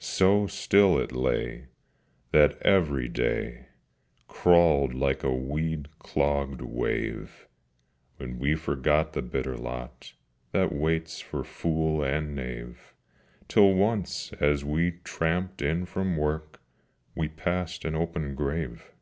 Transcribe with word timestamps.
So 0.00 0.46
still 0.46 0.98
it 0.98 1.12
lay 1.12 1.68
that 2.32 2.60
every 2.60 3.08
day 3.08 3.68
Crawled 4.26 4.92
like 4.92 5.24
a 5.24 5.34
weed 5.34 5.88
clogged 5.98 6.60
wave: 6.60 7.48
And 8.18 8.38
we 8.38 8.54
forgot 8.54 9.14
the 9.14 9.22
bitter 9.22 9.56
lot 9.56 10.12
That 10.52 10.74
waits 10.74 11.22
for 11.22 11.42
fool 11.42 12.04
and 12.04 12.34
knave, 12.36 12.92
Till 13.48 13.72
once, 13.72 14.30
as 14.40 14.62
we 14.62 14.98
tramped 15.04 15.62
in 15.62 15.86
from 15.86 16.18
work, 16.18 16.60
We 17.14 17.28
passed 17.28 17.86
an 17.86 17.94
open 17.94 18.34
grave. 18.34 18.92